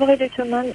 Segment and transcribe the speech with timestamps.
[0.00, 0.74] آقای دکتر من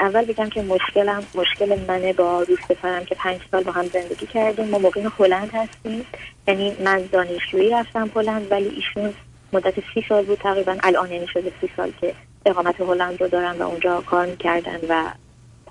[0.00, 4.26] اول بگم که مشکلم مشکل منه با دوست پسرم که پنج سال با هم زندگی
[4.26, 4.68] کردیم.
[4.68, 6.04] ما مقیم هلند هستیم.
[6.48, 9.14] یعنی من دانشجویی رفتم هلند ولی ایشون
[9.52, 10.76] مدت سی سال بود تقریبا.
[10.82, 12.14] الان یعنی شده سی سال که
[12.46, 15.04] اقامت هلند رو دارن و اونجا کار می‌کردن و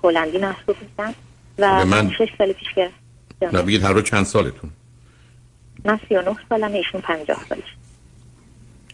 [0.04, 1.14] هلندی محسوب میشن.
[1.58, 2.90] و من شش سال پیش که
[3.52, 4.70] نه بگید هر رو چند سالتون؟
[5.84, 7.62] من سی و نه سالم ایشون پنجاه سالش.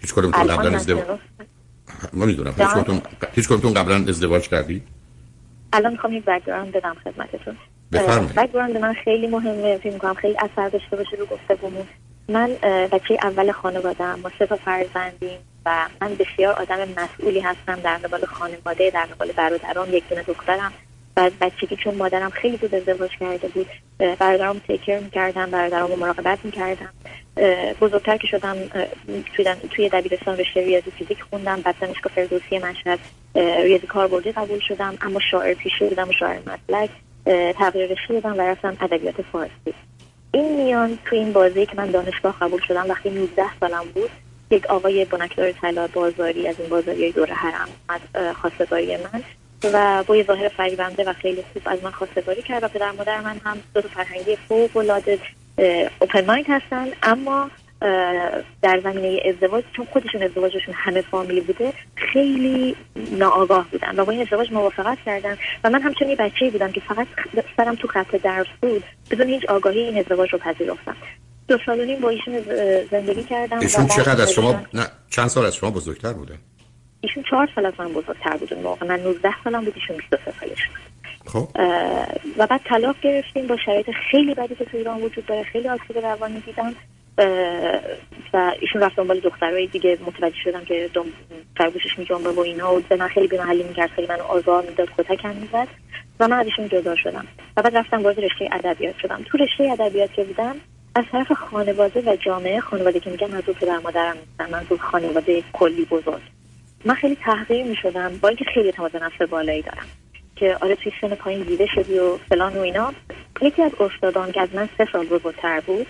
[0.00, 1.18] هیچ کدوم قبلا ازدواج
[2.12, 3.02] ما می‌دونم هیچ کدوم
[3.34, 4.82] هیچ کدوم قبلا ازدواج کردی؟
[5.72, 7.57] الان می‌خوام یک بک‌گراند بدم خدمتتون.
[7.93, 8.35] بفرمایید.
[8.35, 11.86] بک‌گراند من خیلی مهمه فکر می‌کنم خیلی اثر داشته باشه رو گفتگومون.
[12.29, 12.50] من
[12.93, 18.24] بچه اول خانواده‌ام ما سه تا فرزندیم و من بسیار آدم مسئولی هستم در قبال
[18.24, 20.72] خانواده در قبال برادرام یک دونه دخترم.
[21.16, 23.66] و بچگی چون مادرم خیلی زود ازدواج کرده بود
[24.18, 26.88] برادرام تیکر می‌کردم برادرام رو مراقبت می‌کردم.
[27.80, 28.56] بزرگتر که شدم
[29.36, 32.98] توی, توی دبیرستان رشته ریاضی فیزیک خوندم بعد دانشگاه فردوسی مشهد
[33.34, 36.88] ریاضی کاربردی قبول شدم اما شاعر پیشه بودم و شاعر مطلق
[37.52, 39.74] تغییر رشته دادم و رفتم ادبیات فارسی.
[40.32, 44.10] این میان تو این بازی که من دانشگاه قبول شدم وقتی 19 سالم بود
[44.50, 47.69] یک آقای بنکدار طلا بازاری از این بازاری دور حرم
[48.34, 49.22] خواستگاری من
[49.72, 53.20] و با یه ظاهر فریبنده و خیلی خوب از من خواستگاری کرد و پدر مادر
[53.20, 55.19] من هم دو فرهنگی فوق العاده
[55.98, 57.50] اوپن مایند هستن اما
[58.62, 62.77] در زمینه ازدواج چون خودشون ازدواجشون همه فامیلی بوده خیلی
[63.10, 65.36] ناآگاه بودن و با این ازدواج موافقت کردن.
[65.64, 67.06] و من همچنین یه بچه بودم که فقط
[67.56, 70.97] سرم تو خط درس بود بدون هیچ آگاهی این ازدواج رو پذیرفتم.
[71.48, 72.41] دو سال و نیم با ایشون
[72.91, 76.34] زندگی کردم ایشون چقدر از شما نه چند سال از شما بزرگتر بوده؟
[77.00, 78.86] ایشون چهار سال از من بزرگتر بود موقع.
[78.86, 80.69] من 19 سالم بود ایشون 23 سالش
[81.34, 81.48] خب.
[82.38, 85.42] و بعد طلاق گرفتیم با شرایط خیلی بدی که تو ایران وجود داره.
[85.42, 86.74] خیلی آسیب روانی دیدم.
[88.32, 89.98] و ایشون رفت دنبال دخترای دیگه.
[90.06, 91.04] متوجه شدم که دم
[91.56, 95.34] فرگوشش میجنبه و اینا و به من خیلی بیمحلی می‌کرد خیلی منو آزار می‌داد کتکم
[95.34, 95.68] می‌زد.
[96.20, 97.26] و من از ایشون جدا شدم.
[97.56, 99.22] و بعد رفتم وارد رشته ادبیات شدم.
[99.26, 100.56] تو رشته ادبیات که بودم
[100.94, 105.84] از طرف خانواده و جامعه خانواده که میگم منظور پدر مادرم نیستم منظور خانواده کلی
[105.84, 106.22] بزرگ.
[106.84, 109.86] من خیلی تحقیر می‌شدم با اینکه خیلی اعتماد نفس بالایی دارم.
[110.37, 112.93] که آره توی سن پایین دیده شدی و فلان و اینا.
[113.43, 115.87] یکی از استادان که از من سه سال بزرگتر بود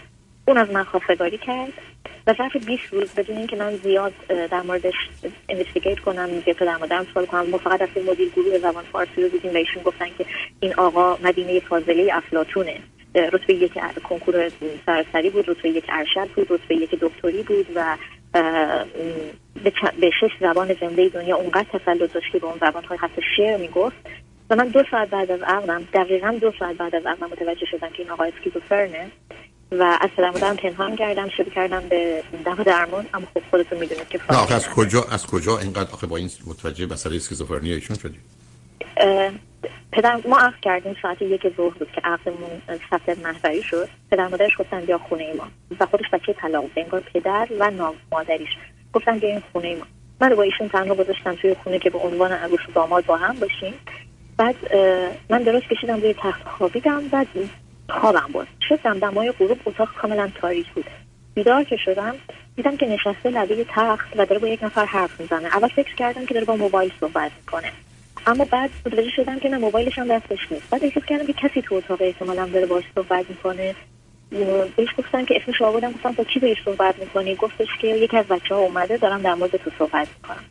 [0.48, 1.72] اون از من خواستگاری کرد
[2.26, 4.12] و ظرف 20 روز بدون اینکه من زیاد
[4.50, 4.94] در موردش
[5.48, 9.28] اینوستیگیت کنم که پدر مادرم سوال کنم ما فقط رفتیم مدیر گروه زبان فارسی رو
[9.28, 10.26] دیدیم و ایشون گفتن که
[10.60, 12.80] این آقا مدینه فاضله افلاتونه
[13.14, 13.72] رتبه یک
[14.02, 14.50] کنکور
[14.86, 17.96] سراسری بود رتبه یک ارشد بود رتبه یک دکتری بود و
[20.00, 23.56] به شش زبان زنده دنیا اونقدر تسلط داشت که به اون زبان های حتی شعر
[23.56, 23.96] می‌گفت.
[24.50, 27.88] و من دو ساعت بعد از عقلم دقیقا دو ساعت بعد از عقلم متوجه شدم
[27.88, 29.10] که این آقای اسکیزوفرنه
[29.72, 33.06] و از پدر مادرم پنهان کردم شروع کردم به دوا درمان.
[33.14, 36.86] اما خب خودتون می‌دونید که نه از کجا از کجا اینقدر آخه با این متوجه
[36.86, 38.18] مسئله اسکیزوفرنی ایشون شدی؟
[39.92, 43.88] پدر ما عقد کردیم ساعت یک ظهر بود که عقدمون ثبت محوری شد.
[44.10, 45.44] پدر مادرش گفتن بیا خونه ما
[45.80, 48.50] و خودش بچه طلاق انگار پدر و نام مادریش.
[48.92, 49.86] گفتن بیا این خونه ما
[50.20, 53.38] من با ایشون تنها گذاشتم توی خونه که به عنوان عروس و داماد با هم
[53.40, 53.74] باشیم.
[54.36, 54.56] بعد
[55.30, 57.26] من درست کشیدم روی تخت خوابیدم بعد
[57.88, 60.84] خوابم بود شدم دمای غروب اتاق کاملا تاریک بود.
[61.34, 62.14] بیدار که شدم
[62.56, 65.46] دیدم که نشسته لبه تخت و داره با یک نفر حرف می‌زنه.
[65.46, 67.72] اول فکر کردم که داره با موبایل صحبت می‌کنه.
[68.26, 70.70] اما بعد متوجه شدم که نه موبایلش هم دستش نیست.
[70.70, 73.74] بعد احساس کردم که کسی تو اتاق احتمالا داره باش صحبت می‌کنه.
[74.76, 78.26] بهش گفتم که اسمش آوردم گفتم با کی بهش صحبت می‌کنی؟ گفتش که یکی از
[78.26, 80.44] بچه ها اومده دارم در مورد تو صحبت می‌کنم.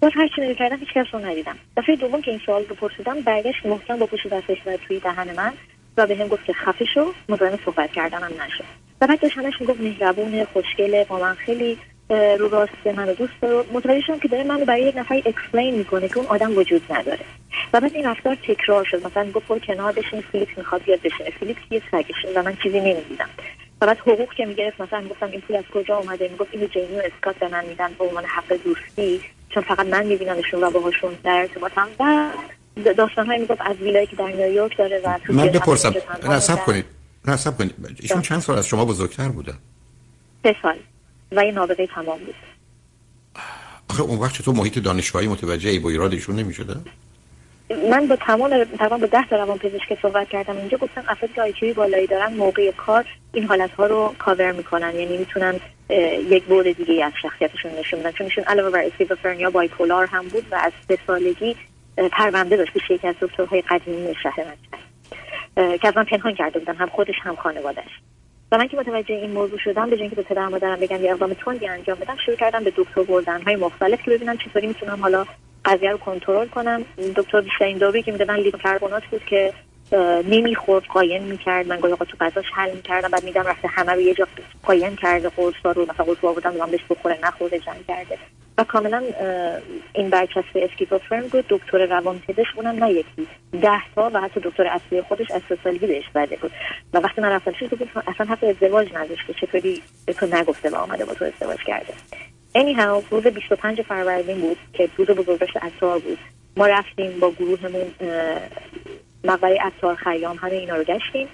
[0.00, 1.56] باز هر چی کردم هیچ کس رو ندیدم.
[1.76, 5.34] دفعه دوم که این سوال رو پرسیدم برگشت محکم با پشت دستش و توی دهن
[5.36, 5.52] من
[5.96, 8.64] و به هم گفت که خفه شو مزاحم صحبت کردنم نشو
[9.00, 11.78] و بعد داشت همش می‌گفت مهربونه خوشگله با من خیلی
[12.10, 16.08] رو راست منو دوست داره متوجه شدم که داره منو برای یک نفری explain می‌کنه
[16.08, 17.24] که اون آدم وجود نداره.
[17.72, 19.06] و بعد این رفتار تکرار شد.
[19.06, 21.30] مثلا گفت برو کنار بشین فیلیکس می‌خواد بیاد بشینه.
[21.30, 22.28] فیلیکس یه سگشه.
[22.36, 23.28] و من چیزی نمی‌دیدم.
[23.80, 26.96] و بعد حقوق که می‌گرفت مثلا گفتم این پول از کجا اومده؟ می‌گفت اینو جینی
[26.96, 29.20] و اسکات به من میدن به عنوان حق دوستی.
[29.48, 32.30] چون فقط من میبینمشون و باهاشون در ارتباطم و
[32.96, 35.94] داستان های می‌گفت از ویلایی که در نیویورک داره و من بپرسم.
[36.28, 36.84] نصب کنید.
[37.24, 37.74] نصب کنید.
[38.00, 39.58] ایشون چند سال از شما بزرگتر بودن
[40.42, 40.76] سه سال.
[41.32, 42.34] و یه نابغه تمام بود.
[43.90, 46.76] آخه اون وقت تو محیط دانشگاهی متوجه ای با ایرادشون نمی‌شده؟
[47.90, 50.56] من با تمام تمام با ده تا روان پزشک صحبت کردم.
[50.56, 54.94] اینجا گفتم افرادی که آیکیوی بالایی دارن موقع کار این حالت ها رو کاور می‌کنن.
[54.94, 55.60] یعنی می‌تونن
[55.90, 60.44] یک بود دیگه از شخصیتشون نشون بدن چون ایشون علاوه بر اسکیزوفرنیا بایپولار هم بود
[60.50, 61.56] و از سه سالگی
[62.12, 66.74] پرونده داشت پیش یکی از دکترهای قدیمی شهر من که از من پنهان کرده بودن
[66.74, 67.90] هم خودش هم خانوادش
[68.52, 71.32] و من که متوجه این موضوع شدم به اینکه به پدر مادرم بگم یه اقدام
[71.32, 75.26] تندی انجام بدم شروع کردم به دکتر بردن های مختلف که ببینم چطوری می‌تونم حالا
[75.64, 76.84] قضیه رو کنترل کنم.
[77.16, 79.52] دکتر بیشترین دارویی که می‌دادن لیتو کربونات بود که
[80.28, 81.66] نمی‌خورد قایم می‌کرد.
[81.66, 84.28] من گاهی تو غذاش حل می‌کردم بعد میدم رفته همه رو یه جا
[84.62, 88.18] قایم کرده قرصا رو مثلا قرص بودم بودم بهش بخوره نخورده جنگ کرده.
[88.58, 89.02] و کاملا
[89.92, 91.44] این برچسب اسکیزوفرن بود.
[91.48, 93.28] دکتر روان پزشک بودم نه یکی.
[93.62, 96.50] ده تا و حتی دکتر اصلی خودش استثالی بهش زده بود.
[96.94, 99.82] و وقتی من رفتم چیز بود اصلا حتی ازدواج نداشته چطوری
[100.18, 101.92] تو نگفته و آمده با تو ازدواج کرده.
[102.54, 106.18] Anyhow روز 25 فروردین بود که روز بزرگداشت عطار بود.
[106.56, 107.94] ما رفتیم با گروهمون
[109.26, 111.28] مقبره عطار خیام همه اینا رو گشتیم.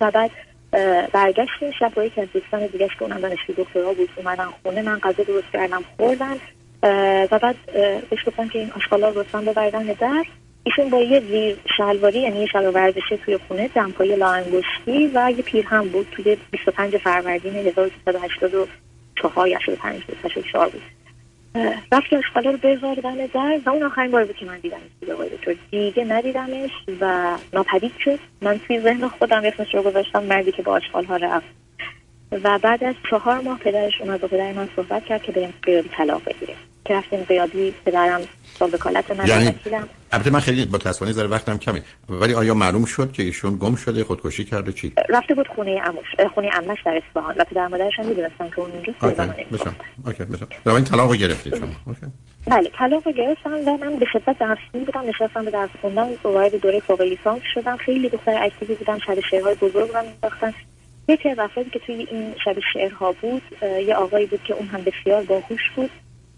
[0.00, 0.30] و بعد
[1.12, 1.70] برگشتیم.
[1.78, 4.82] شب با یکی از دوستان دیگه که اونم دانشجوی دکترا بود اومدن خونه.
[4.82, 6.36] من غذا درست کردم خوردن
[7.32, 7.56] و بعد
[8.10, 10.24] بهش گفتم که این آشغالا رو لطفا ببردن در.
[10.64, 15.42] ایشون با یه زیر شلواری یعنی یه شلوار ورزشی توی خونه دمپایی لاانگشتی و یه
[15.42, 16.06] پیر هم بود.
[16.10, 20.82] توی 25 فروردین 1384 یا 85 84 بود.
[21.92, 24.78] رفت رو بذاردن در و اون آخرین بار بود که من دیدم
[25.42, 26.70] تو دیگه ندیدمش
[27.00, 28.18] و ناپدید شد.
[28.42, 31.46] من توی ذهن خودم اسمش رو گذاشتم مردی که با آشغال ها رفت.
[32.32, 35.88] و بعد از چهار ماه پدرش اومد با پدر من صحبت کرد که بریم قیادی
[35.88, 36.56] طلاق بگیریم.
[36.84, 38.20] که رفتیم قیادی پدرم
[38.58, 39.54] با وکالت من یعنی
[40.12, 43.74] البته من خیلی با تصوانی ذره وقتم کمی ولی آیا معلوم شد که ایشون گم
[43.74, 47.92] شده خودکشی کرده چی؟ رفته بود خونه عموش خونه عمش در اصفهان و پدر مادرش
[47.98, 48.92] هم می‌دونستن که اون اونجا
[49.52, 49.76] بسام
[50.06, 51.68] OK بسام این طلاق گرفتید شما.
[51.86, 52.00] OK
[52.46, 56.80] بله طلاق گرفتم و من به شدت درسیم بودم نشستم به درس خوندن وارد دوره
[56.80, 57.76] فوق لیسانس شدم.
[57.76, 60.54] خیلی دختر active ی بودم شب شعرهای بزرگ رو می‌ساختم
[61.08, 63.42] یکی از افرادی که توی این شب شعرها بود
[63.86, 65.90] یه آقایی بود که اون هم بسیار باهوش بود.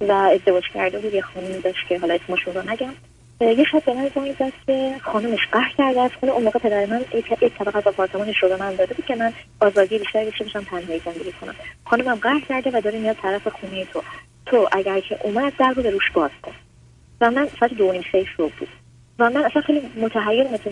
[0.08, 2.94] و ازدواج کرده بود یه خانمی داشت که حالا اسمش رو نگم.
[3.40, 6.87] یه شب به من زنگ زد که خانمش قهر کرده از خونه اون موقع پدر
[6.87, 10.44] من یک طبقه از آپارتمانش رو به من داده بود که من آزادی بیشتری داشته
[10.44, 11.54] باشم تنهایی زندگی کنم.
[11.84, 14.02] خانمم قهر کرده و داره میاد طرف خونه تو.
[14.46, 16.52] تو اگر که اومد در رو به روش باز کن.
[17.20, 18.69] و من ساعت دو نیم سه رو بود.
[19.19, 20.70] و من اصلا خیلی متحیر مثل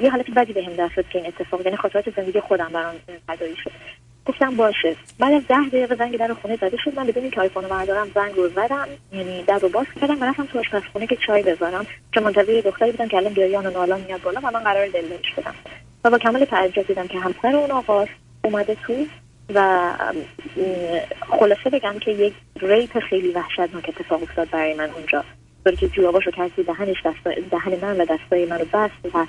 [0.00, 2.94] یه حالت بدی به دست که این اتفاق یعنی خاطرات زندگی خودم برام
[3.26, 3.70] فدایی شد.
[4.26, 4.96] گفتم باشه.
[5.18, 6.94] بعد از ده دقیقه زنگ در خونه زده شد.
[6.96, 8.88] من بدون اینکه آیفون بردارم زنگ رو زدم.
[9.12, 10.20] یعنی در رو باز کردم.
[10.20, 11.86] و رفتم تو آشپزخونه که چای بذارم.
[12.12, 15.34] که منتظر دختری بودم که الان گریان و نالان میاد بالا و من قرار دلدارش
[15.36, 15.54] بدم
[16.04, 18.10] و با کمال تعجب دیدم که همسر اون آقاست
[18.44, 19.06] اومده تو
[19.54, 19.90] و
[21.38, 25.24] خلاصه بگم که یک ریپ خیلی وحشتناک اتفاق افتاد برای من اونجا.
[25.64, 26.96] طوری که جواباشو کردی دهنش
[27.50, 29.26] دهن من و دستای منو بست و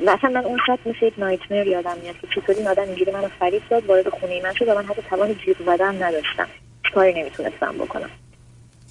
[0.00, 3.28] مثلا من اون شب مثل یک نایتمر یادم میاد که چطوری این آدم اینجوری منو
[3.28, 6.46] فریب داد وارد خونه من شد و من حتی توان جیغ زدن نداشتم.
[6.94, 8.10] کاری نمی‌تونستم بکنم.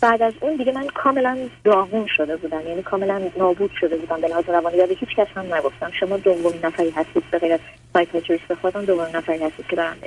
[0.01, 4.21] بعد از اون دیگه من کاملا داغون شده بودم یعنی کاملا نابود شده بودم.
[4.21, 5.91] به لحاظ روانی به هیچ کس هم نگفتم.
[5.99, 7.59] شما دومین نفری هستید به غیر از
[7.93, 9.97] psychiatrist خودم دومین نفری هستید که دارم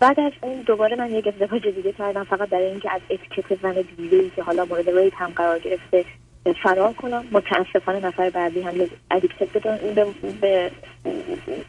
[0.00, 3.84] بعد از اون دوباره من یک ازدواج دیگه کردم فقط برای اینکه از اتیکت زن
[3.96, 6.04] دیگه که حالا مورد rape هم قرار گرفته
[6.52, 7.24] فرار کنم.
[7.32, 8.74] متاسفانه نفر بعدی هم
[9.10, 9.78] addicted بودن.
[9.94, 10.06] به,
[10.40, 10.70] به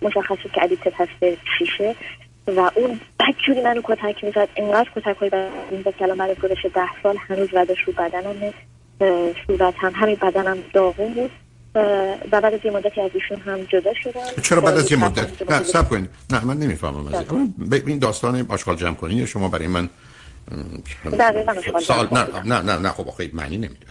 [0.02, 1.96] مشخص که addicted هست شیشه.
[2.48, 4.50] و اون بدجوری منو کتک می‌زد.
[4.56, 5.32] اینقدر کتک های
[5.72, 8.54] این به کلام برای گذشته ده سال هنوز ردش رو بدنم
[9.48, 9.94] صورت هم.
[9.96, 11.32] همین بدنم داغون بود.
[11.76, 14.42] و بعد از یه مدتی از ایشون هم جدا شدم.
[14.42, 16.10] چرا بعد از یه مدت؟ نه سب کنید.
[16.32, 17.24] نه من نمی‌فهمم از
[17.88, 18.00] این.
[18.00, 19.90] داستان آشغال جمع کنی شما برای من
[21.82, 22.90] سال نه نه نه نه.
[22.90, 23.86] خب آخه معنی نمیده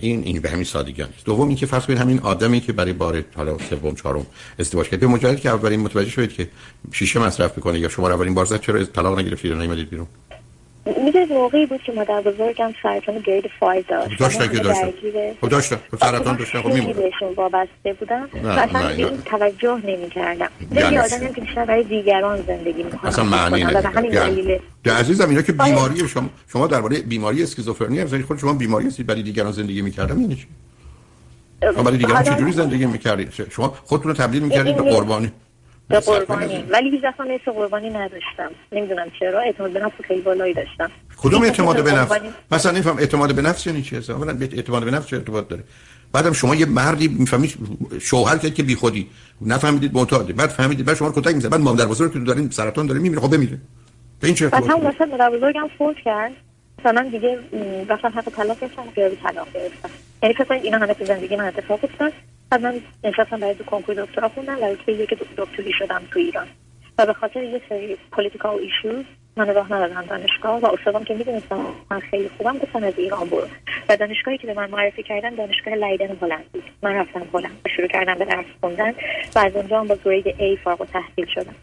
[0.00, 3.24] این این به همین سادگی نیست دوم اینکه فرض کنید همین آدمی که برای بار
[3.36, 4.26] حالا سوم چهارم
[4.58, 5.00] ازدواج کرد.
[5.00, 6.48] به مجرد که اولین متوجه شدید که
[6.92, 10.06] شیشه مصرف می‌کنه یا شما اولین بار زد چرا طلاق نگرفتید و نمی‌دید بیرون؟
[10.86, 14.18] می‌دونید موقعی بود که مادر بزرگم سرطان گرید 5 داشت.
[14.18, 14.80] داشت که داشت
[15.40, 16.92] خب داشت خب سرطان داشت خب میمونه.
[16.92, 18.28] بهشون وابسته بودم.
[18.44, 23.24] و اصلا این توجه نمی کردم یه آدمی که بیشتر برای دیگران زندگی می‌کنم اصلا
[23.24, 28.86] معنی نمیده عزیزم اینا که بیماری شما شما درباره بیماری اسکیزوفرنی هم خود شما بیماری
[28.86, 30.46] هستید برای دیگران زندگی می‌کردم یعنی چی؟
[31.74, 35.32] شما برای دیگران چجوری زندگی می‌کردید؟ شما خودتون رو تبدیل می‌کردید به قربانی.
[35.88, 36.64] به قربانی.
[36.70, 38.50] ولی هیچ دفعه مثل قربانی نداشتم.
[38.72, 39.40] نمی‌دونم چرا.
[39.40, 40.90] اعتماد به نفس خیلی بالایی داشتم.
[41.16, 42.20] کدوم اعتماد به نفس؟
[42.52, 45.62] مثلا نمیفهم اعتماد به نفس یعنی چی؟ اصلا اعتماد به نفس چه ارتباط داره؟
[46.12, 47.54] بعدم شما یه مردی می‌فهمید
[48.00, 49.10] شوهر کرد که بیخودی.
[49.40, 51.50] نفهمیدید معتاده بعد فهمیدید بعد شما رو کتک می‌زنه.
[51.50, 53.20] بعد مادر بزرگ که دارین سرطان داره میمیره.
[53.20, 53.58] خب بمیره.
[54.20, 56.32] به این چه بعد هم واسه مادر بزرگم فوت کرد.
[56.78, 57.38] مثلا دیگه
[57.88, 59.90] رفتم حق طلاق گرفتم خیابی طلاق گرفتم.
[60.22, 62.12] یعنی فکر اینا همه تو زندگی من اتفاق افتاد.
[62.54, 66.46] بعد من نشستم برای دو کنکور دکترا خوندم و رتبه یک دکتری شدم تو ایران.
[66.98, 69.04] و به خاطر یه سری پولیتیکال ایشوز
[69.36, 73.46] من راه ندادم دانشگاه و استادم که می‌دونستم من خیلی خوبم گفتن از ایران برو.
[73.88, 76.64] و دانشگاهی که به من معرفی کردن دانشگاه لیدن هلند بود.
[76.82, 78.94] من رفتم هلند و شروع کردم به درس خوندن
[79.34, 81.54] و از اونجا هم با گرید A فارغ و تحصیل شدم.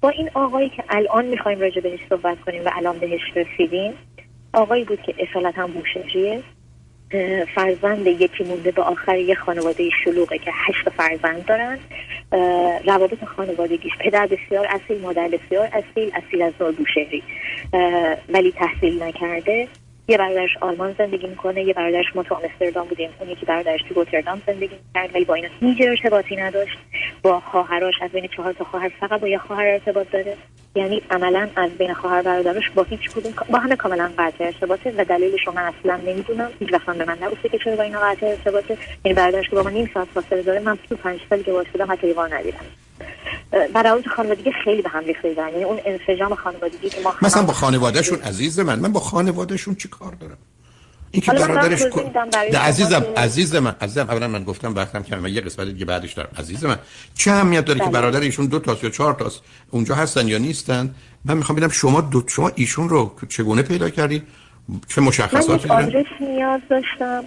[0.00, 3.92] با این آقایی که الان می‌خوایم راجع بهش صحبت کنیم و الان بهش رسیدیم
[4.52, 6.42] آقایی بود که اصالت هم بوشهریه.
[7.54, 11.78] فرزند یکی مونده به آخر یه خانواده شلوغه که هشت فرزند دارن.
[12.86, 17.22] روابط خانوادگیش پدر بسیار اصیل مادر بسیار اصیل اصیل از نوع بوشهری
[18.28, 19.68] ولی تحصیل نکرده.
[20.08, 23.10] یه برادرش آلمان زندگی می‌کنه یه برادرش ما تو آمستردام بودیم.
[23.20, 26.78] اون یکی برادرش تو روتردام زندگی می‌کرد ولی با اینا هیچ ارتباطی نداشت.
[27.22, 30.36] با خواهرش از بین چهار تا خواهر فقط با یه خواهر ارتباط داره.
[30.76, 35.04] یعنی عملا از بین خواهر برادرش با هیچ کدوم با همه کاملا قطع ارتباطه و
[35.04, 36.50] دلیلش رو من اصلا نمی‌دونم.
[36.60, 38.78] هیچ وقت به من نگفته که چرا با اینا قطع ارتباطه.
[39.04, 41.68] یعنی برادرش که با من نیم ساعت فاصله داره من تو پنج سالی که واسه
[41.72, 42.64] بودم حتی یه ندیدم.
[43.74, 48.20] برای خانوادگی خیلی به هم ریخته یعنی اون انسجام خانوادگی که ما مثلا با خانوادهشون
[48.20, 50.38] عزیز من من با خانوادهشون چی کار دارم؟
[51.14, 51.82] این که برادرش
[52.54, 56.28] عزیزم عزیز من عزیزم اولا من گفتم وقتم که من یه قسمت دیگه بعدش دارم.
[56.38, 56.78] عزیز من
[57.14, 57.92] چه اهمیت داره که بله.
[57.92, 60.94] برادر ایشون دو تا یا چهار تاست؟ اونجا هستن یا نیستن؟
[61.24, 64.22] من می‌خوام ببینم شما دو شما ایشون رو چگونه پیدا کردید
[64.88, 67.24] چه مشخصاتی من آدرس نیاز داشتم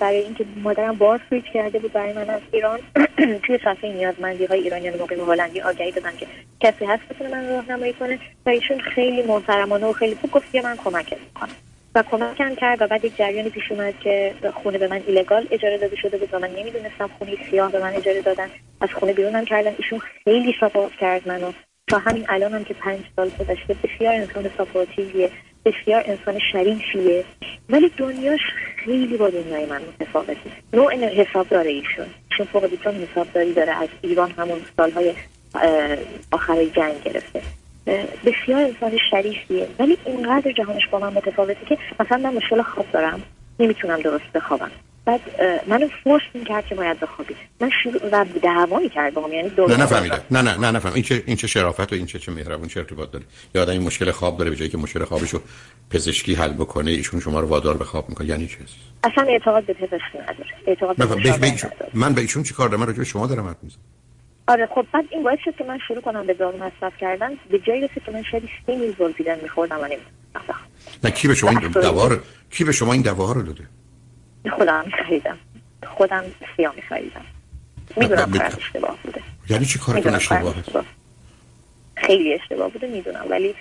[0.00, 2.78] برای اینکه مادرم بار فریت کرده بود برای من از ایران.
[3.46, 6.26] توی صفحه نیازمندی های ایرانیان مقیم هلندی آگهی دادن که
[6.60, 10.76] کسی هست بتونه من راهنمایی کنه و ایشون خیلی محترمانه و خیلی خوب گفت من
[10.76, 11.48] کمک می‌کنم.
[11.94, 15.78] و کمکم کرد و بعد یک جریانی پیش اومد که خونه به من illegal اجاره
[15.78, 18.48] داده شده بود و من نمی‌دونستم خونه سیاه به من اجاره دادن.
[18.80, 19.74] از خونه بیرونم کردن.
[19.78, 21.52] ایشون خیلی support کرد منو.
[21.88, 25.30] تا همین الانم که پنج سال گذشته بسیار انسان supportive یه
[25.64, 27.24] بسیار انسان شریفیه
[27.70, 28.40] ولی دنیاش
[28.84, 30.50] خیلی با دنیای من متفاوته.
[30.72, 32.06] نوع حسابدار ایشون.
[32.30, 33.72] ایشون فوق دیپلم حسابداری داره.
[33.82, 35.14] از ایران همون سالهای
[36.32, 37.42] آخر جنگ گرفته.
[38.24, 39.68] بسیار انسان شریفیه.
[39.78, 43.22] ولی اینقدر جهانش با من متفاوته که مثلا من مشکل خواب دارم
[43.60, 44.70] نمی‌تونم درست بخوابم.
[45.06, 45.20] بعد
[45.66, 47.34] منو فورس می‌کرد که باید بخوابی.
[47.60, 50.20] من شروع و دعوایی کرد با یعنی نه نفهمیدم.
[50.30, 52.80] نه نه نه نفهم این چه این چه شرافت و این چه چه مهربون چه
[52.80, 53.24] ارتباط داره
[53.54, 55.40] یا آدم این مشکل خواب داره به جایی که مشکل خوابشو
[55.90, 58.28] پزشکی حل بکنه ایشون شما رو وادار به خواب می‌کنه.
[58.28, 58.56] یعنی چی؟
[59.04, 60.50] اصلا اعتقاد به پزشکی نداره.
[60.66, 61.04] اعتقاد به
[61.94, 63.80] من به ایشون چیکار دارم؟ من راجع به شما دارم حرف می‌زنم.
[64.48, 67.36] آره خب بعد این باعث شد که من شروع کنم به دارو مصرف کردن.
[67.50, 69.88] به جایی رسید که من شاید سه میل زلفیدن میخوردم و
[71.04, 72.16] نه کی به شما این دوا رو
[72.50, 73.64] کی به شما این دوا رو داده؟
[74.52, 75.38] خودم خریدم
[75.86, 76.24] خودم
[76.56, 77.24] سیاه خریدم
[77.96, 79.20] می‌دونم کار اشتباه بوده.
[79.50, 80.70] یعنی چی کارتون اشتباه؟ هست
[81.96, 83.26] خیلی اشتباه بوده می‌دونم.
[83.30, 83.54] ولی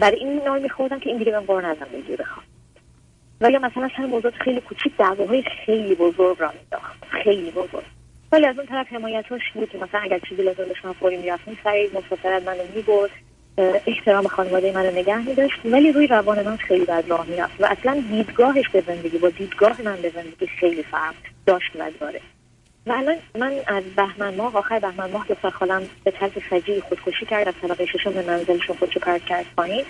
[0.00, 2.44] برای این نوع میخوردم که این دیگه من بار نزم بگیر بخوام.
[3.40, 7.04] ولی مثلا سر موضوعات خیلی کوچیک دعواهای خیلی بزرگ را میداخت.
[7.24, 7.97] خیلی بزرگ.
[8.32, 12.42] ولی از اون طرف حمایتاش بود مثلا اگر چیزی لازم داشتم فوری می‌رفتم سریع مسافرت
[12.42, 13.10] منو می‌برد
[13.86, 15.60] احترام خانواده منو نگه میداشت.
[15.64, 19.82] ولی روی روان من خیلی بد راه می‌رفت و اصلا دیدگاهش به زندگی با دیدگاه
[19.82, 21.14] من به زندگی خیلی فرق
[21.46, 22.20] داشت و داره.
[22.86, 27.26] و الان من از بهمن ماه آخر بهمن ماه دختر خالم به طرز فجیعی خودکشی
[27.26, 29.84] کرد از طبقه ششم به منزلشون خودشو پرد کرد پایین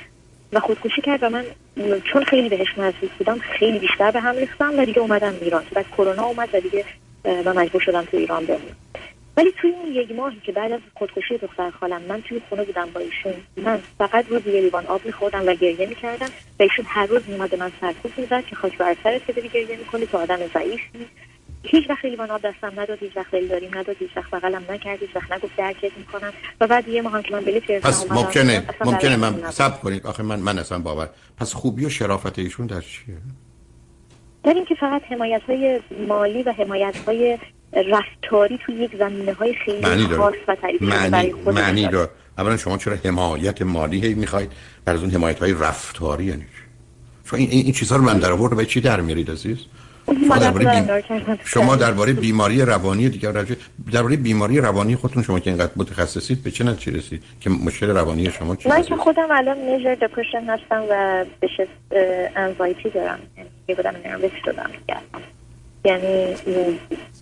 [0.52, 1.44] و خودکشی کرد و من
[2.04, 5.64] چون خیلی بهش نزدیک بودم خیلی بیشتر به هم ریختم و دیگه اومدم ایران.
[5.74, 6.84] بعد کرونا اومد و دیگه
[7.24, 8.76] و مجبور شدم تو ایران بمونم
[9.36, 12.88] ولی توی اون یک ماهی که بعد از خودکشی دختر خالم من توی خونه بودم
[12.94, 13.34] با ایشون.
[13.56, 16.26] من فقط روز یه لیوان آب میخوردم و گریه می‌کردم.
[16.60, 19.76] و ایشون هر روز میومد من سرکوب می‌زد که خاک بر سرت که داری گریه
[19.76, 21.06] می‌کنی تو آدم ضعیفی
[21.62, 25.16] هیچ وقت لیوان آب دستم نداد هیچ وقت داریم نداد هیچ وقت بغلم نکرد هیچ
[25.16, 26.32] وقت نگفت درکت می‌کنم.
[26.60, 30.06] و بعد یه ماه که من بلیط پس ممکنه ممکنه من سب کنید.
[30.06, 31.08] آخه من من اصلا باور.
[31.36, 33.16] پس خوبی و شرافت ایشون در چیه؟
[34.44, 37.38] در اینکه فقط حمایت های مالی و حمایت های
[37.72, 42.10] رفتاری توی یک زمینه های خیلی معنی خاص و تعریف معنی, معنی داره.
[42.38, 44.52] اولا شما چرا حمایت مالی هی می‌خواید؟
[44.84, 46.46] بر از اون حمایت های رفتاری یعنی
[47.24, 49.58] چون این, این چیزها رو من در آورد به چی در میارید عزیز؟
[50.14, 51.38] شما درباره بیم...
[51.44, 53.44] شما درباره بیماری روانی دیگر
[53.92, 58.30] درباره بیماری روانی خودتون شما که اینقدر متخصصید به چه نتیجه رسید؟ که مشکل روانی
[58.30, 61.68] شما چیه من که خودم الان میجر دپرشن هستم و بشه
[62.36, 63.18] انزایتی دارم.
[63.68, 64.70] یه بودم نرمس شدم
[65.84, 66.36] یعنی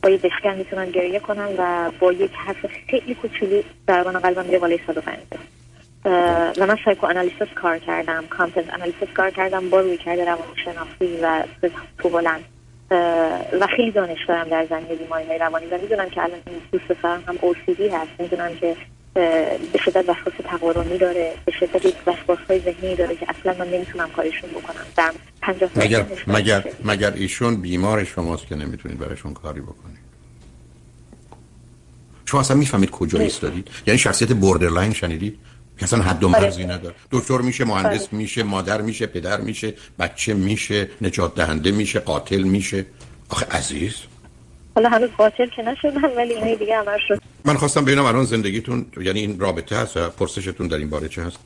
[0.02, 4.58] با یه بشکن می‌تونم گریه کنم و با یک حرف خیلی کوچولی ضربان قلبم یه
[4.58, 5.18] بالای 105
[6.58, 11.42] و من سایکو انالیسیس کار کردم کانتنت انالیسیس کار کردم با روی کرده روانشناسی و
[11.98, 12.44] تو بلند.
[13.60, 16.38] و خیلی دانش دارم در زمینه بیماری های روانی و می‌دونم که الان
[16.72, 18.10] دوست پسرم هم OCD هست.
[18.18, 18.76] می‌دونم که
[19.72, 24.10] به شدت وسواس تقارنی داره به شدت وسواس های ذهنی داره که اصلا من نمی‌تونم
[24.10, 24.86] کارشون بکنم.
[24.96, 25.12] در
[25.76, 30.06] مگر مگر مگر ایشون بیمار شماست که نمی‌تونید برایشون کاری بکنید؟
[32.26, 35.38] شما اصلا می‌فهمید کجا ایستادید؟ یعنی شخصیت borderline شنیدید؟
[35.78, 36.74] که اصلا حد و مرزی آره.
[36.74, 36.94] نداره.
[37.10, 38.08] دکتر میشه مهندس آره.
[38.12, 42.86] میشه مادر میشه پدر میشه بچه میشه نجات دهنده میشه قاتل میشه.
[43.28, 43.94] آخه عزیز.
[44.74, 48.86] حالا هنوز قاتل که نشدم ولی اینه دیگه همش شد من خواستم ببینم الان زندگیتون
[49.00, 51.38] یعنی این رابطه هست پرسشتون در این باره چه هست؟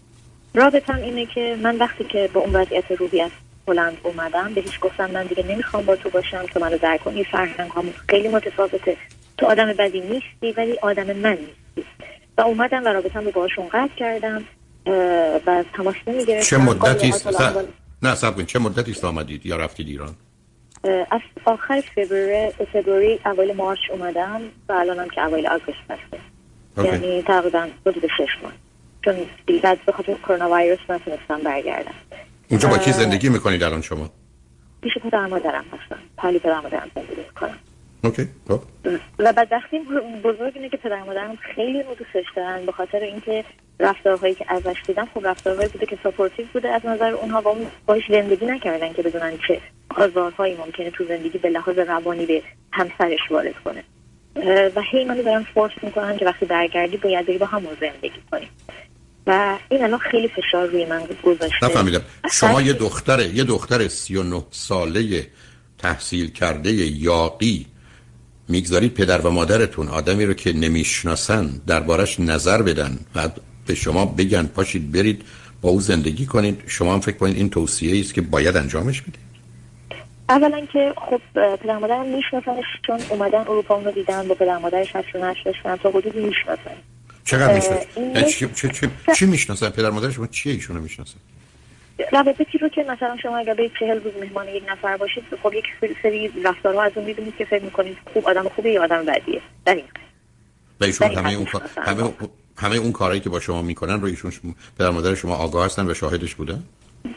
[0.55, 3.35] رابطم اینه که من وقتی که با اون وضعیت روحی از
[3.69, 7.71] هلند اومدم بهش گفتم من دیگه نمی‌خوام با تو باشم تو منو درک نمی‌کنی فرهنگ
[8.09, 8.97] خیلی متفاوته.
[9.39, 11.39] تو آدم بدی نیستی ولی آدم من
[11.77, 14.45] نیستی و اومدم و رابطم رو باشون قطع کردم
[15.47, 16.57] و تماس نمی‌گرفتم.
[16.57, 17.13] چه مدتی
[18.03, 20.15] نه سب چه مدتی است آمدید یا رفتید ایران؟
[21.11, 27.67] از آخر فبروری فبروری اول مارچ اومدم و الانم که اول آگوست هستم یعنی تقریبا
[27.87, 28.53] حدود شش ماه.
[29.05, 29.15] چون
[29.63, 31.95] بعد به خاطر کرونا ویروس نتونستم برگردم.
[32.51, 34.11] اونجا با کی زندگی می‌کنید الان شما؟
[34.83, 35.99] پیش پدر مادرم هستم.
[36.19, 37.59] پیش پدر مادرم زندگی می‌کنم.
[38.05, 38.61] okay خب.
[39.19, 39.79] و بدبختی
[40.25, 43.45] بزرگ اینه که پدر مادرم خیلی رو دوستش دارن به خاطر اینکه
[43.81, 48.03] رفتارهایی که ازش دیدم خب رفتارهایی بوده که supportive بوده از نظر اونها با باش
[48.09, 49.61] زندگی نکردن که بدونن چه
[49.97, 52.43] آزارهایی ممکنه تو زندگی به لحاظ روانی به
[52.73, 53.85] همسرش وارد کنه.
[54.77, 58.49] و هی منو دارن force می‌کنن که وقتی برگردی باید بری با همون زندگی کنی.
[59.27, 61.67] و این الان خیلی فشار روی من گذاشته.
[61.67, 62.01] نفهمیدم.
[62.33, 65.27] شما یه دختر یه دختر 39 ساله
[65.79, 67.67] تحصیل کرده یاقی.
[68.51, 73.29] می‌گذارید پدر و مادرتون آدمی رو که نمی‌شناسن دربارش نظر بدن و
[73.67, 75.23] به شما بگن پاشید برید
[75.63, 79.31] با او زندگی کنید شما هم فکر کنید این توصیه است که باید انجامش بدید
[80.29, 81.21] اولا که خب
[81.57, 85.91] پدر مادرم میشناسنش چون اومدن اروپا اونو دیدن با پدر مادرش هشت و داشتن تا
[85.91, 86.77] حدود می‌شناسن
[87.25, 91.19] چقدر می‌شناسن؟ چی, چی, چی, چی می‌شناسن؟ پدر مادر شما چیه ایشونو می‌شناسن؟
[92.13, 95.65] روابطی رو که مثلا شما اگر به چهل روز مهمان یک نفر باشید خب یک
[96.03, 99.41] سری رفتارها از اون می‌بینید که فکر می‌کنید خوب آدم خوبه یا آدم بدیه.
[99.65, 99.85] در این
[100.81, 102.13] و ایشون همه اون همه
[102.57, 104.33] همه اون کارهایی که با شما می‌کنن رو ایشون
[104.79, 106.63] پدر مادر شما آگاه هستن و شاهدش بودن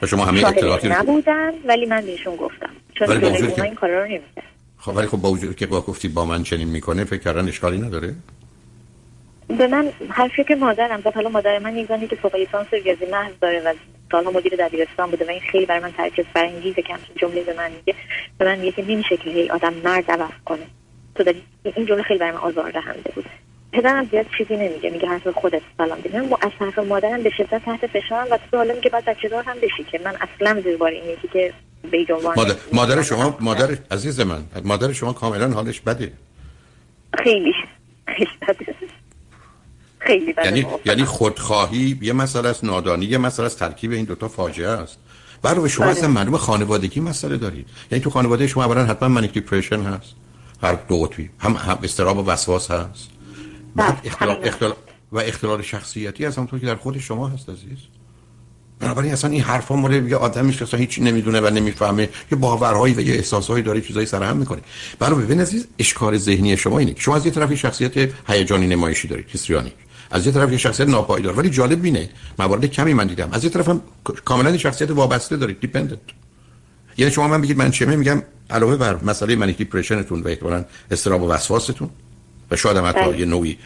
[0.02, 2.70] و شما همه اطلاعاتی رو نبودن ولی من بهشون گفتم.
[2.94, 3.63] چون ولی با که...
[3.63, 4.44] این کارا رو نمی‌کرد.
[4.78, 7.78] خب ولی خب با وجود که با گفتی با من چنین می‌کنه فکر کردن اشکالی
[7.78, 8.16] نداره؟
[9.48, 13.06] به من حرفی که مادرم و حالا مادر من یک زنی که فوق لیسانس ریاضی
[13.06, 13.74] محض داره و
[14.12, 17.54] سالها مدیر دبیرستان بوده و این خیلی برای من تعجب برانگیزه که همچین جمله به
[17.54, 17.96] من میگه
[18.38, 20.66] به من میگه که نمیشه که هی آدم مرد عوض کنه.
[21.16, 23.26] تو داری این جمله خیلی برای من آزار دهنده بود.
[23.74, 27.66] پدرم زیاد چیزی نمیگه میگه حرف خودت سلام دیگه من از حرف مادرم به شدت
[27.66, 30.78] تحت فشارم و تو حالا میگه بعد بچه دار هم بشی که من اصلا زیر
[30.78, 31.54] بار این یکی که
[31.92, 36.12] به مادر, مادر شما مادر عزیز من مادر شما کاملا حالش بده
[37.24, 37.54] خیلی.
[38.08, 38.76] خیلی بده
[40.08, 44.28] خیلی بده یعنی یعنی خودخواهی یه مسئله است نادانی یه مسئله است ترکیب این دوتا
[44.28, 44.98] فاجعه است.
[45.42, 46.13] برای شما اصلا بله.
[46.13, 47.68] معلوم خانوادگی مسئله دارید.
[47.92, 50.16] یعنی تو خانواده شما اولا حتما منیک دیپرشن هست.
[50.63, 53.08] هر دو هم هم استراب و وسواس هست.
[53.76, 54.74] بعد اختلال, اختلال
[55.12, 57.78] و اختلال شخصیتی از همونطور که در خود شما هست عزیز.
[58.80, 62.10] بنابراین اصلا این حرفا مال یه آدمی که اصلا هیچی نمی‌دونه و نمی‌فهمه.
[62.32, 64.62] یه باورهایی و یه احساسهایی داره چیزایی سر هم می‌کنه.
[65.00, 69.26] برای ببین عزیز اشکال ذهنی شما اینه شما از یه طرف شخصیت هیجانی نمایشی دارید
[69.28, 69.72] histrionic
[70.13, 73.30] از یه طرف یه شخصیت ناپایدار ولی جالب اینه موارد کمی من دیدم.
[73.32, 73.82] از یه طرف هم
[74.26, 76.00] کاملا شخصیت وابسته دارید dependent
[76.97, 80.65] یعنی شما من بگید من چه میگم علاوه بر مسئله manic depression تون و احتمالاً
[80.91, 81.89] اضطراب و وسواستون
[82.52, 83.19] و شاید هم حتی بله.
[83.19, 83.58] یه نوعی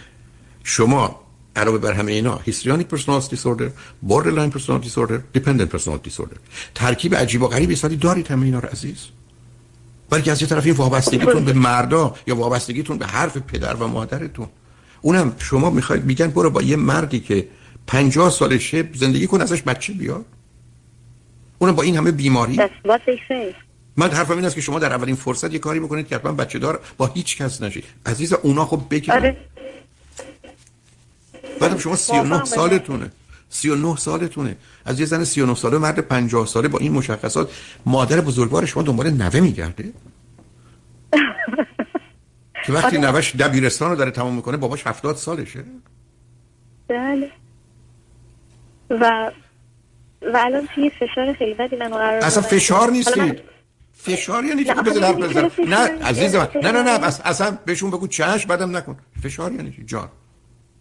[0.64, 1.20] شما
[1.56, 3.70] علاوه بر همه اینا histrionic personality disorder
[4.02, 6.38] borderline personality disorder dependent personality disorder
[6.76, 8.98] ترکیب عجیب و غریبی ولی دارید همه اینا رو عزیز.
[10.10, 14.48] بلکه از یه طرف این وابستگیتون به مردا یا وابستگیتون به حرف پدر و مادرتون.
[15.02, 17.48] اونم شما می‌خواید میگن برو با یه مردی که
[17.88, 20.26] 50 سالشه زندگی کن ازش بچه بیار
[21.60, 22.56] اونم با این همه بیماری.
[23.98, 26.60] من حرفم این است که شما در اولین فرصت یه کاری بکنید که حتما بچه
[26.60, 29.38] دار با هیچ کس نشید عزیز اونا خب بگیرن آره.
[31.60, 33.12] بعدم شما 39 سالتونه.
[33.50, 34.56] 39 سالتونه.
[34.86, 37.52] از یه زن 39 ساله مرد 50 ساله با این مشخصات
[37.86, 39.94] مادر بزرگوار شما دنبال نوه میگرده؟
[42.68, 43.12] که وقتی آره.
[43.12, 45.64] نوش دبیرستان رو داره تمام می‌کنه باباش 70 سالشه.
[46.88, 47.32] بله.
[48.90, 49.32] و
[50.22, 53.42] و الان توی فشار خیلی بدی من قرار اصلا فشار نیستید
[53.94, 58.08] فشار یعنی چی؟ حرف بزن نه عزیز من نه نه نه بس اصلا بهشون بگو
[58.08, 58.98] چش بعدم نکن.
[59.24, 60.10] فشار یعنی چی؟ جان.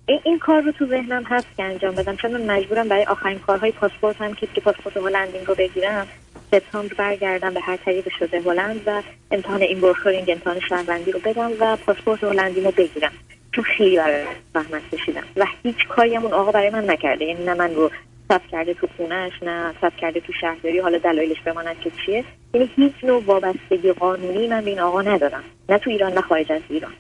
[0.06, 2.16] این, این کار رو تو ذهنم هست که انجام بدم.
[2.16, 6.06] چون من مجبورم برای آخرین کارهای پاسپورت هم که پاسپورت هلندین رو بگیرم.
[6.50, 11.50] سپتامبر برگردم به هر طریق شده هلند و امتحان این برخورینگ امتحان شهروندی رو بدم
[11.60, 13.12] و پاسپورت هلندی رو بگیرم.
[13.52, 15.22] چون خیلی برای زحمت کشیدم.
[15.36, 17.24] و هیچ کاری اون آقا برای من نکرده.
[17.24, 17.90] یعنی نه من رو
[18.28, 20.78] ثبت کرده تو خونهش نه ثبت کرده تو شهرداری.
[20.78, 25.44] حالا دلایلش بماند که چیه؟ یعنی هیچ نوع وابستگی قانونی من به این آقا ندارم.
[25.68, 26.92] نه تو ایران نه خارج از ایران.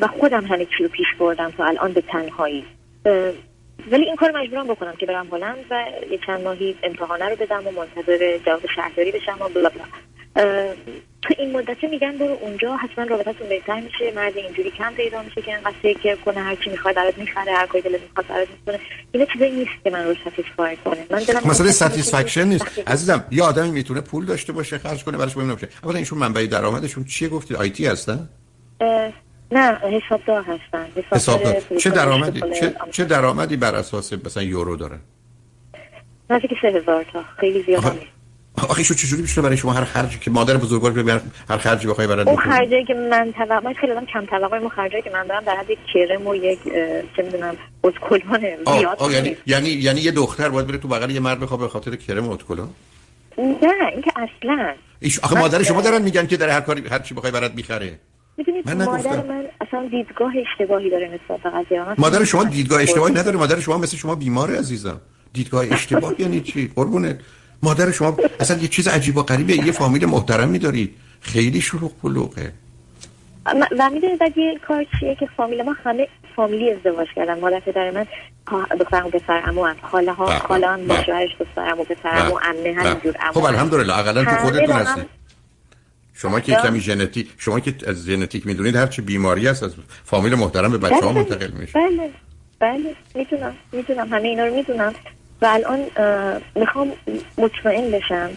[0.00, 2.64] و خودم همه چی رو پیش بردم تا الان به تنهایی.
[3.90, 7.66] ولی این کار مجبورم بکنم که برم هلند و یه چند ماهی امتحانه رو بدم
[7.66, 9.84] و منتظر جواب شهرداری بشم و blah blah.
[11.22, 15.42] تو این مدت میگن برو اونجا حتما رابطتون بهتر میشه مرد اینجوری کم پیدا میشه
[15.42, 18.80] که انقدر فکر کنه هر چی می‌خواد برات می‌خره هر کاری دلت می‌خواد برات می‌کنه.
[19.12, 21.06] اینا چیزایی نیست که من رو satisfy کنه.
[21.10, 22.82] من دلم مثلا satisfaction نیست.
[22.86, 25.68] عزیزم یه آدمی می‌تونه پول داشته باشه خرج کنه براش مهم نباشه.
[25.82, 28.28] اولا ایشون منبع درآمدشون چیه؟ گفتید IT هستن؟
[29.52, 35.00] نه حسابدار هستن حسابدار چه درآمدی چه چه درآمدی بر اساس مثلا یورو دارن
[36.30, 37.24] نزدیک 3000 تا.
[37.40, 38.20] خیلی زیاد نیست.
[38.68, 42.06] آخه شو چجوری میشه برای شما هر خرجی که مادر بزرگوار رو هر خرجی بخوای
[42.06, 45.44] برات اون خرجی که من توقع من خیلی کم توقع اون خرجی که من دارم
[45.44, 46.58] در حد یک کرم و یک
[47.16, 51.40] چه می‌دونم اتکلون زیاد یعنی یعنی یعنی یه دختر باید بره تو بغل یه مرد
[51.40, 52.68] بخواد به خاطر کرم و اتکلون؟
[53.38, 54.74] نه اینکه اصلا.
[55.00, 57.98] ایش آخه مادر شما دارن میگن که در هر کاری هر چی بخوای برات می‌خره.
[58.64, 63.36] من مادر من اصلا دیدگاه اشتباهی داره نسبت به قضیه مادر شما دیدگاه اشتباهی نداره.
[63.36, 65.00] مادر شما مثل شما بیماره عزیزم.
[65.32, 67.20] دیدگاه اشتباه یعنی چی؟ قربونت.
[67.62, 69.52] مادر شما اصلا یه چیز عجیب و غریبه.
[69.52, 72.52] یه فامیل محترمی دارید خیلی شلوغ پلوغه.
[73.78, 77.40] و می‌دونید بعد یه کار چیه که فامیل ما همه فامیلی ازدواج کردن.
[77.40, 78.06] مادر پدر من
[78.80, 79.76] دخترم و پسر امو هم.
[79.82, 83.98] خاله ها خاله هم با شوهرش دخترم و پسر امو عمه همینجور امو خب الحمدلله.
[83.98, 85.19] اقلا تو خودتون هستید
[86.22, 90.34] شما که کمی ژنتیک شما که از ژنتیک می‌دونید هر چه بیماری هست از فامیل
[90.34, 91.12] محترم به بچه ها بله.
[91.12, 92.10] منتقل میشه بله
[92.60, 92.94] بله.
[93.14, 94.08] می‌دونم می‌دونم.
[94.08, 94.94] همه اینا رو می‌دونم.
[95.42, 95.80] و الان
[96.54, 96.92] می‌خوام
[97.38, 98.30] مطمئن بشم.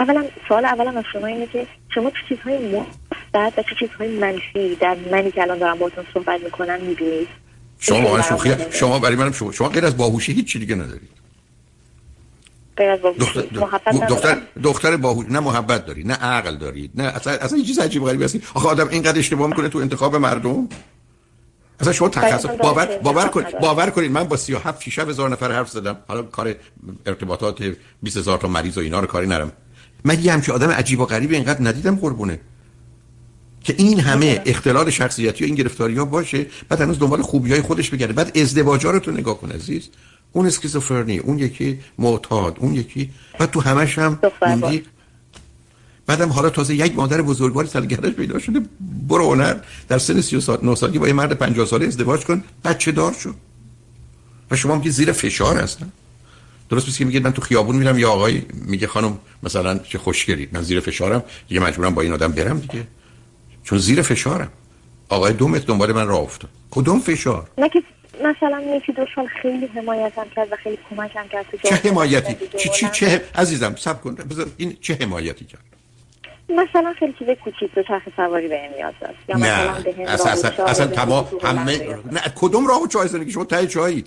[0.00, 4.74] اولا سوال اولم از شما اینه که شما چه چیزهای مثبت و چه چیزهای منفی
[4.80, 7.28] در منی که الان دارم باهاتون صحبت می‌کنم می‌بینید؟
[7.78, 11.23] شما شوخی شما برای منم شما شما غیر از باهوشی هیچ چیزی دیگه ندارید.
[12.76, 18.04] دختر دختر دختر باهوش نه محبت داری نه عقل دارید نه اصلا اصلا چیز عجیب
[18.04, 18.42] غریبی هستی.
[18.54, 20.68] آخه آدم اینقدر اشتباه می‌کنه تو انتخاب مردم.
[21.80, 25.70] اصلا شما تخصص باور باور کنید باور کنید من با 37 6 هزار نفر حرف
[25.70, 25.96] زدم.
[26.08, 26.54] حالا کار
[27.06, 27.62] ارتباطات
[28.02, 29.52] 20 هزار تا مریض و اینا رو کاری نرم.
[30.04, 32.40] من یه همچین آدم عجیب و غریب اینقدر ندیدم قربونه.
[33.64, 37.60] که این همه اختلال شخصیتی و این گرفتاری ها باشه بعد هنوز دنبال خوبی های
[37.60, 38.12] خودش بگرده.
[38.12, 39.88] بعد ازدواج رو تو نگاه کن عزیز.
[40.34, 44.18] اون اسکیزوفرنی اون یکی معتاد اون یکی بعد تو همش هم
[46.06, 48.60] بعدم حالا تازه یک مادر بزرگوار سالگردش پیدا شده.
[49.08, 49.56] برو هنر
[49.88, 52.44] در سن 39 سالگی با یه مرد 50 ساله ازدواج کن.
[52.64, 53.34] بچه دار شد
[54.50, 55.92] و شما میگید زیر فشار هستن.
[56.70, 60.48] درست که میگید من تو خیابون میرم یا آقای میگه خانم مثلا چه خوشگلی.
[60.52, 61.22] من زیر فشارم.
[61.48, 62.86] دیگه مجبورم با این آدم برم دیگه.
[63.64, 64.48] چون زیر فشارم.
[65.08, 66.50] آقای دو متر دنبال من راه افتاد.
[66.70, 67.82] کدوم فشار؟ نه که
[68.24, 72.88] مثلا یکی دو سال خیلی حمایتم کرد و خیلی کمکم کرد چه حمایتی؟ چی چی
[72.92, 74.14] چه عزیزم صبر کن.
[74.14, 75.60] بذار این چه حمایتی کرد؟
[76.48, 80.64] مثلا خیلی چیز کوچیک تو چرخ سواری به نیاز داشت یا مثلا به اصلا اصلا,
[80.64, 81.78] اصلا تمام همه
[82.12, 84.04] نه کدوم راه و چای زندگی؟ شما ته چایی؟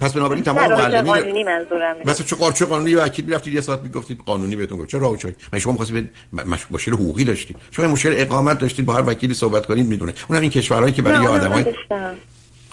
[0.00, 3.80] پس بنابراین تمام معلمین قانونی منظورم مثلا چه قارچه قانونی و وکیل می‌رفتید؟ یه ساعت
[3.82, 4.88] می‌گفتید قانونی بهتون گفت.
[4.88, 6.10] چه راه و چای؟ من شما می‌خواستید
[6.70, 10.14] مشکل حقوقی داشتید؟ شما مشکل اقامت داشتید با هر وکیلی صحبت کنید می‌دونه.
[10.28, 11.64] اونم این کشورهایی که برای آدمای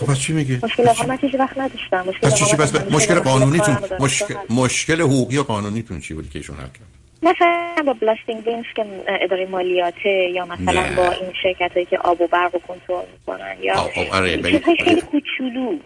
[0.05, 2.05] خب پس چی میگه مشکل اقامت هیچ وقت نداشتم.
[2.07, 6.55] مشکل پس چی پس مشکل قانونیتون مشکل مشکل حقوقی و قانونیتون چی بود که ایشون
[6.55, 8.85] حل کرد؟ مثلا با بلاستینگ بینز که
[9.21, 10.95] اداره مالیاته یا مثلا نه.
[10.95, 14.41] با این شرکت هایی که آب و برق رو کنترل می‌کنن یا آره
[14.83, 15.77] خیلی کوچولو.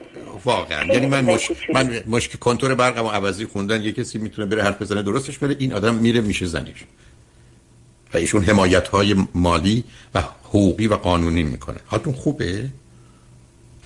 [0.45, 0.83] واقعا.
[0.93, 1.51] یعنی من مش...
[1.73, 5.55] من مشک کنتور برقم و عوضی خوندن یه کسی می‌تونه بره حرف بزنه درستش بره
[5.59, 6.83] این آدم میره میشه زنش
[8.13, 9.83] و ایشون حمایت های مالی
[10.15, 11.77] و حقوقی و قانونی می‌کنه.
[11.85, 12.65] حالتون خوبه؟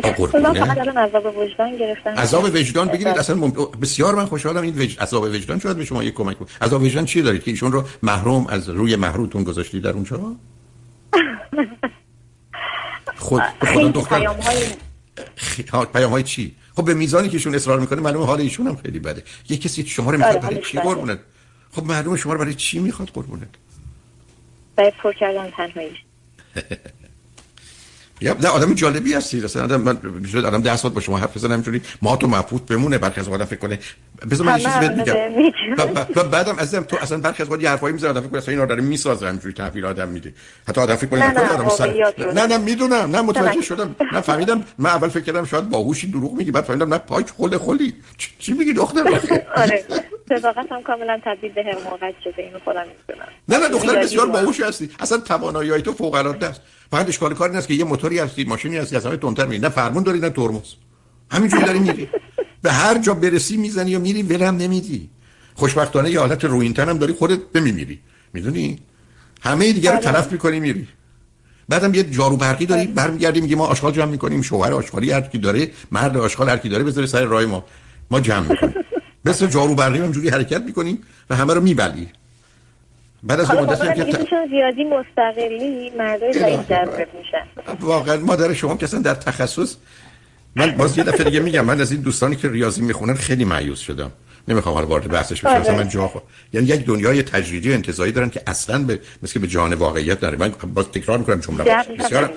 [0.03, 2.17] عذاب وجدان گرفتن.
[2.17, 3.35] عذاب وجدان بگیرید اصلا
[3.81, 4.99] بسیار من خوشحالم این وج...
[4.99, 6.47] عذاب وجدان شاید به شما یک کمک کنه.
[6.61, 10.19] عذاب وجدان چی دارید؟ که ایشون رو محروم از روی محرومتون گذاشتید در اونجا
[13.17, 14.27] خود خدا دختر
[15.93, 18.99] پیام های چی؟ خب به میزانی که ایشون اصرار می‌کنه معلومه حال ایشون هم خیلی
[18.99, 19.23] بده.
[19.49, 21.19] یه کسی شما رو می‌خواد آره، برای چی قربونت؟
[21.71, 23.47] خب معلومه شما رو برای چی می‌خواد قربونت؟
[24.75, 25.97] برای پر کردن تنهایی.
[28.21, 29.43] یا نه آدم جالبی هستی.
[29.43, 29.97] اصلا آدم من
[30.31, 33.29] شاید آدم 10 ساعت با شما حرف بزنم اینجوری ما تو مفوت بمونه برخی از
[33.29, 33.79] آدم فکر کنه.
[34.31, 35.15] بذار من یه چیزی بهت میگم
[36.15, 38.81] و بعدم ازم تو اصلا برخی از وقت حرفایی می‌زنه آدم فکر کنه این داره
[38.81, 40.33] می‌سازه همینجوری تحویل آدم میده.
[40.67, 42.13] حتی آدم فکر کنه نه آدم سر...
[42.33, 44.63] نه نه می‌دونم نه متوجه شدم نه فهمیدم.
[44.77, 47.93] من اول فکر کردم شاید باهوشی دروغ میگی بعد فهمیدم نه پاک خل خلی.
[48.39, 48.99] چی میگی دختر؟
[49.55, 49.83] آره.
[50.29, 53.27] صداقت هم کاملا تبدیل به حماقت شده اینو خودم می‌دونم.
[53.49, 54.89] نه نه دختر بسیار باهوش هستی.
[54.99, 56.61] اصلا توانایی تو فوق العاده است.
[56.91, 59.61] فقط اشکال کار این است که یه موتوری هستی ماشینی هستی از همه تندتر میری.
[59.61, 60.73] نه فرمون داری نه ترمز.
[61.31, 62.09] همینجوری داری میری.
[62.61, 65.09] به هر جا برسی می‌زنی یا میری ولم نمیدی
[65.55, 67.99] خوشبختانه یه حالت روینتن هم داری خودت بمیری
[68.33, 68.79] می‌دونی؟
[69.41, 70.05] همه دیگه رو آره.
[70.05, 70.87] تلف می‌کنی میری.
[71.69, 72.91] بعدم یه جارو برقی داری آره.
[72.91, 76.69] برمیگردی میگه ما آشغال جمع می‌کنیم شوهر آشغالی هر کی داره مرد آشغال هر کی
[76.69, 77.65] داره بذاره سر راه ما.
[78.11, 78.75] ما جمع می‌کنیم.
[79.25, 80.97] مثل جارو برقی هم جوری حرکت می‌کنیم
[81.29, 82.07] و همه رو میبلی
[83.23, 87.75] بعد از مدتی که زیادی مستقلی مردای ضعیف جذب میشن.
[87.79, 89.75] واقعا مادر شما که در تخصص
[90.55, 93.79] من باز یه دفعه دیگه میگم من از این دوستانی که ریاضی می‌خونن خیلی مایوس
[93.79, 94.11] شدم.
[94.47, 96.19] نمی‌خوام حالا وارد بحثش بشم مثلا من جا خو...
[96.53, 100.37] یعنی یک دنیای تجریدی و انتزاعی دارن که اصلا به مثل به جان واقعیت داره.
[100.37, 101.63] من باز تکرار می‌کنم جمله
[101.99, 102.33] بسیار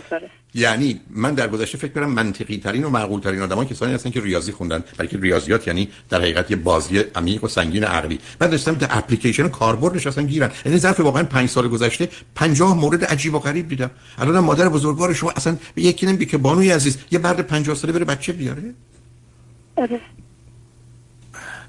[0.55, 4.21] یعنی من در گذشته فکر کنم منطقی ترین و معقول ترین آدمان کسانی هستن که
[4.21, 4.85] ریاضی خوندن.
[4.99, 9.49] بلکه ریاضیات یعنی در حقیقت یه بازی عمیق و سنگین عقلی بعد داشتم در اپلیکیشن
[9.49, 10.51] کاربردش اصلا گیرن.
[10.65, 13.91] یعنی ظرف واقعا 5 سال گذشته 50 مورد عجیب و غریب دیدم.
[14.19, 17.93] الان مادر بزرگوار شما اصلا به یکی نمیگه که بانوی عزیز یه مرد 50 ساله
[17.93, 18.75] بره بچه بیاره.
[19.77, 20.01] آره.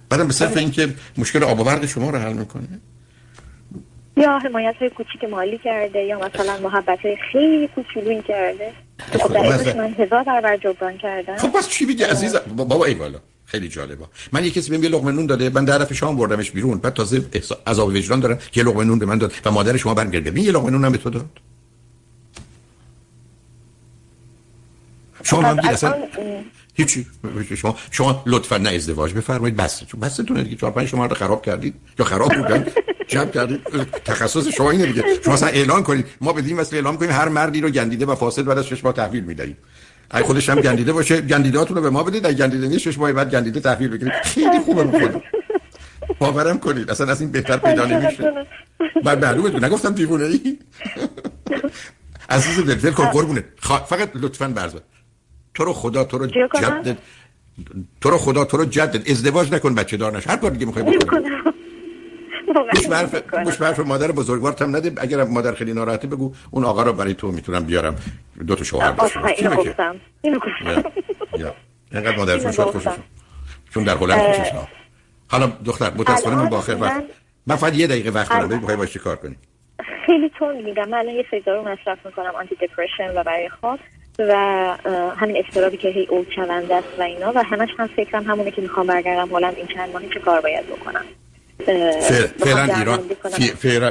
[0.10, 2.68] بعدم به صرف اینکه مشکل آب و برق شما رو حل می‌کنه.
[4.18, 8.72] یا حمایت های کوچیک مالی کرده یا مثلا محبت های خیلی کوچولویی کرده.
[9.00, 13.20] خب در من هزار برابر جبران کردم خب بس چی بگی عزیز بابا ای بالا
[13.46, 14.06] خیلی جالبه.
[14.32, 16.78] من یه کسی بهم یه لقمه نون داده من در دفعه شام بردمش بیرون.
[16.78, 17.26] بعد تازه
[17.68, 20.52] عذاب وجدان دارم یه لقمه نون به من داد و مادر شما برگرده ببین یه
[20.52, 21.26] لقمه نون هم به تو داد.
[25.24, 25.94] شما من اصلا
[26.78, 27.08] هیچی.
[27.58, 29.86] شما شما لطفا نه ازدواج بفرمایید بس.
[29.86, 30.56] چون بستونه دیگه.
[30.56, 31.76] چهار پنج شما رو خراب کردید.
[32.00, 32.66] یا خراب بودن
[33.08, 33.62] جمع کردید.
[34.06, 35.04] تخصص شما اینه دیگه.
[35.26, 36.06] شما اصلا اعلان کنید.
[36.22, 38.94] ما بدیم واسه اعلام کنیم هر مردی رو گندیده و فاسد بعد از شش ماه
[38.94, 39.58] تحویل می‌دهیم.
[40.12, 41.22] اگه خودش هم گندیده باشه.
[41.22, 42.26] گندیدهاتون رو به ما بدید.
[42.26, 44.14] اگه گندیده نیست شش ماه بعد گندیده تحویل بگیرید.
[44.14, 45.22] خیلی خوبه می‌کنه
[46.20, 46.92] باورم کنید.
[46.92, 48.34] اصلا از این بهتر پیدا نمیشه.
[49.04, 50.60] بعد معلومه نگفتم دیوونه ای
[52.30, 53.06] عزیز دل کن.
[53.06, 54.82] قربونه فقط لطفا برزد
[55.56, 56.98] تو رو خدا تو رو جدد
[58.02, 60.98] تو رو خدا تو رو جدد ازدواج نکن بچه دار نش هر کار دیگه می‌خوای
[60.98, 61.30] بکنی.
[63.46, 64.94] مش برف مادر بزرگوارت هم نده.
[64.98, 67.96] اگر مادر خیلی ناراحته بگو اون آقا رو برای تو می‌تونم بیارم.
[68.48, 69.96] دو تا شوهر داشته اینو گفتم.
[70.22, 70.92] اینو گفتم.
[71.92, 72.94] اینقدر مادرشون شد خوششون
[73.74, 74.52] چون در هلند خوشش
[75.28, 77.04] حالا دختر متاسفانه من با آخر وقت
[77.48, 78.48] من فقط یه دقیقه وقت دارم.
[78.48, 79.36] بگو باشه کار کنی؟
[80.06, 80.90] خیلی تون میگم.
[80.90, 83.80] من الان یه سری مصرف می‌کنم آنتی دپرشن و برای خواب.
[84.20, 84.34] و
[85.18, 88.62] همین استرابی که هی اول شونده است و اینا و همش هم فکرم همونه که
[88.62, 91.06] می‌خوام برگردم هلند این چند ماهی چه کار باید بکنم
[92.38, 93.00] فعلا ایران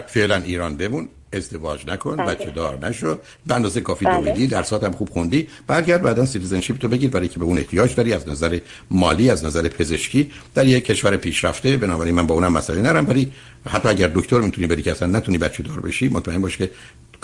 [0.07, 2.27] فعلا ایران بمون ازدواج نکن بله.
[2.27, 4.21] بچه دار نشو به اندازه کافی بله.
[4.21, 7.59] دویدی در ساعت هم خوب خوندی برگرد بعدا سیتیزنشیپ تو بگیر برای که به اون
[7.59, 8.59] احتیاج داری از نظر
[8.91, 13.33] مالی از نظر پزشکی در یک کشور پیشرفته بنابراین من با اونم مسئله نرم ولی
[13.71, 16.71] حتی اگر دکتر می‌تونی بری که اصلا نتونی بچه دار بشی مطمئن باش که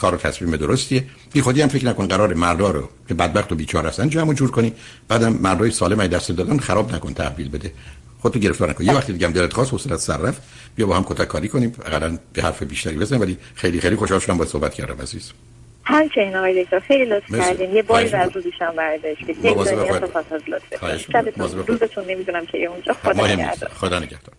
[0.00, 1.04] کار و تصمیم درستیه.
[1.32, 4.50] بی خودی هم فکر نکن قرار مردا رو که بدبخت و بیچاره هستن جمع جور
[4.50, 4.72] کنی.
[5.08, 7.72] بعدم مردای سالم دست دادن خراب نکن تحویل بده.
[8.20, 8.84] خودتو گرفتار نکن.
[8.84, 10.42] یه وقتی دیگه هم دلت خواست حوصلت سر رفت.
[10.76, 11.72] بیا با هم کتک کاری کنیم.
[11.86, 15.32] اقلا به حرف بیشتری بزنیم ولی خیلی خیلی خوشحال شدم با صحبت کردم عزیز.
[15.84, 17.74] همچنین آقای دکتر؟ خیلی لطف کردین.
[17.74, 21.66] یه باری از روزشم برداشتید یک دنیا تو خاطر لطفه.
[21.66, 22.04] روزتون.
[22.08, 22.92] نمی‌دونم که اونجا.
[22.92, 23.70] خدا نگهدار.
[23.74, 24.20] خدا نگهدار.